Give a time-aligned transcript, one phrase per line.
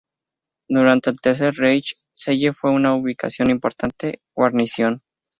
[0.67, 5.03] Durante el Tercer Reich, Celle fue una ubicación importante guarnición.